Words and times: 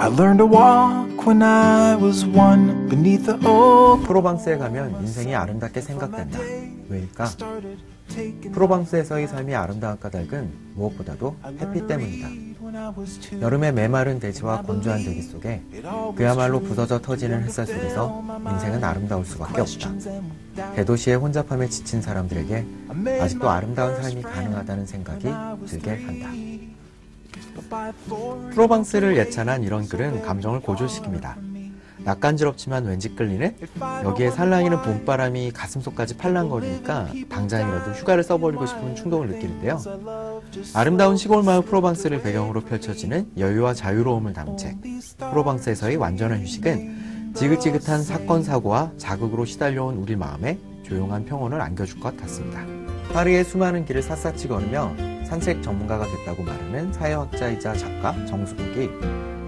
I 0.00 0.08
learned 0.08 0.38
to 0.38 0.46
walk 0.46 1.26
when 1.26 1.42
I 1.42 1.94
was 1.94 2.24
one 2.24 2.88
beneath 2.88 3.26
the 3.26 3.38
oak. 3.46 4.06
프로방스에 4.06 4.56
가면 4.56 5.02
인생이 5.02 5.34
아름답게 5.34 5.82
생각된다. 5.82 6.38
왜일까? 6.88 7.28
프로방스에서의 8.52 9.28
삶이 9.28 9.54
아름다운 9.54 10.00
까닭은 10.00 10.50
무엇보다도 10.74 11.36
햇빛 11.60 11.86
때문이다. 11.86 12.28
여름의 13.42 13.74
메마른 13.74 14.18
대지와 14.18 14.62
건조한 14.62 15.04
대기 15.04 15.20
속에 15.20 15.62
그야말로 16.16 16.60
부서져 16.60 17.02
터지는 17.02 17.42
햇살 17.42 17.66
속에서 17.66 18.24
인생은 18.50 18.82
아름다울 18.82 19.26
수밖에 19.26 19.60
없다. 19.60 19.92
대도시의 20.76 21.16
혼잡함에 21.16 21.68
지친 21.68 22.00
사람들에게 22.00 22.66
아직도 23.20 23.50
아름다운 23.50 24.00
삶이 24.00 24.22
가능하다는 24.22 24.86
생각이 24.86 25.28
들게 25.66 25.90
한다. 25.90 26.30
프로방스를 28.52 29.16
예찬한 29.16 29.62
이런 29.62 29.86
글은 29.88 30.22
감정을 30.22 30.60
고조시킵니다. 30.60 31.50
낯간지럽지만 32.04 32.86
왠지 32.86 33.14
끌리는 33.14 33.54
여기에 34.04 34.30
살랑이는 34.30 34.82
봄바람이 34.82 35.50
가슴속까지 35.52 36.16
팔랑거리니까 36.16 37.08
당장이라도 37.28 37.92
휴가를 37.92 38.22
써버리고 38.22 38.66
싶은 38.66 38.96
충동을 38.96 39.28
느끼는데요. 39.28 39.80
아름다운 40.74 41.16
시골 41.16 41.42
마을 41.42 41.62
프로방스를 41.62 42.22
배경으로 42.22 42.62
펼쳐지는 42.62 43.30
여유와 43.38 43.74
자유로움을 43.74 44.32
담은 44.32 44.56
책 44.56 44.78
프로방스에서의 45.18 45.96
완전한 45.96 46.40
휴식은 46.40 47.32
지긋지긋한 47.34 48.02
사건 48.02 48.42
사고와 48.42 48.92
자극으로 48.96 49.44
시달려온 49.44 49.96
우리 49.96 50.16
마음에 50.16 50.58
조용한 50.82 51.26
평온을 51.26 51.60
안겨줄 51.60 52.00
것 52.00 52.16
같습니다. 52.16 52.64
파리의 53.12 53.44
수많은 53.44 53.84
길을 53.84 54.02
샅샅이 54.02 54.48
걸으며 54.48 55.09
산책 55.30 55.62
전문가가 55.62 56.04
됐다고 56.06 56.42
말하는 56.42 56.92
사회학자이자 56.92 57.74
작가 57.74 58.12
정수국이 58.26 58.90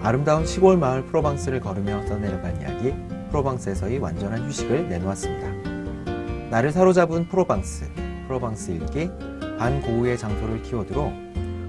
아름다운 0.01 0.47
시골 0.47 0.77
마을 0.77 1.05
프로방스를 1.07 1.59
걸으며 1.59 2.07
써내려간 2.07 2.61
이야기 2.61 2.95
프로방스에서의 3.31 3.99
완전한 3.99 4.47
휴식을 4.47 4.89
내놓았습니다. 4.89 6.51
나를 6.51 6.71
사로잡은 6.71 7.27
프로방스, 7.27 7.91
프로방스 8.29 8.71
일기, 8.71 9.11
반고우의 9.59 10.19
장소를 10.19 10.63
키워드로 10.63 11.13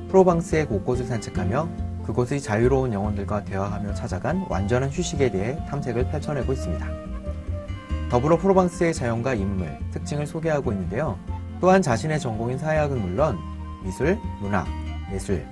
프로방스의 0.10 0.68
곳곳을 0.68 1.06
산책하며 1.06 1.70
그곳의 2.06 2.40
자유로운 2.40 2.94
영혼들과 2.94 3.44
대화하며 3.46 3.96
찾아간 3.96 4.46
완전한 4.48 4.92
휴식에 4.92 5.32
대해 5.32 5.58
탐색을 5.70 6.10
펼쳐내고 6.10 6.54
있습니다. 6.54 6.88
더불어 8.12 8.38
프로방스의 8.38 8.94
자연과 8.94 9.34
인물, 9.34 9.76
특징을 9.90 10.28
소개하고 10.28 10.72
있는데요. 10.72 11.18
또한 11.60 11.82
자신의 11.82 12.20
전공인 12.20 12.60
사회학은 12.60 13.02
물론 13.02 13.53
미술, 13.84 14.18
문학, 14.42 14.68
예술, 15.12 15.46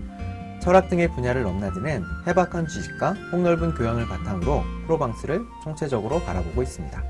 철학 0.61 0.89
등의 0.89 1.09
분야를 1.11 1.43
넘나드는 1.43 2.03
해박한 2.27 2.67
지식과 2.67 3.15
폭넓은 3.31 3.73
교양을 3.73 4.07
바탕으로 4.07 4.63
프로방스를 4.85 5.43
총체적으로 5.63 6.21
바라보고 6.21 6.61
있습니다. 6.61 7.03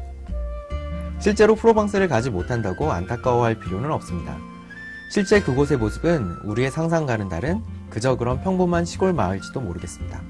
실제로 1.20 1.56
프로방스를 1.56 2.08
가지 2.08 2.30
못한다고 2.30 2.92
안타까워할 2.92 3.60
필요는 3.60 3.92
없습니다. 3.92 4.38
실제 5.12 5.42
그곳의 5.42 5.78
모습은 5.78 6.38
우리의 6.46 6.72
상상과는 6.72 7.30
다른 7.30 7.62
그저 7.90 8.16
그런 8.16 8.42
평범한 8.42 8.86
시골 8.86 9.14
마을지도 9.14 9.60
모르겠습니다. 9.60 10.22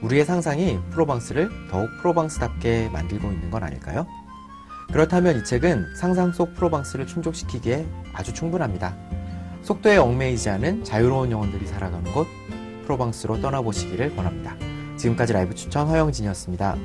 우리의 0.00 0.24
상상이 0.24 0.80
프로방스를 0.90 1.50
더욱 1.70 1.90
프로방스답게 2.00 2.88
만들고 2.92 3.30
있는 3.30 3.50
건 3.50 3.62
아닐까요? 3.62 4.06
그렇다면 4.90 5.38
이 5.38 5.44
책은 5.44 5.96
상상 5.96 6.32
속 6.32 6.54
프로방스를 6.54 7.06
충족시키기에 7.06 7.86
아주 8.14 8.32
충분합니다. 8.32 8.96
속도에 9.68 9.98
얽매이지 9.98 10.48
않은 10.48 10.82
자유로운 10.82 11.30
영혼들이 11.30 11.66
살아가는 11.66 12.10
곳 12.14 12.26
프로방스로 12.84 13.42
떠나보시기를 13.42 14.16
권합니다. 14.16 14.56
지금까지 14.96 15.34
라이브 15.34 15.54
추천 15.54 15.86
허영진이었습니다. 15.88 16.78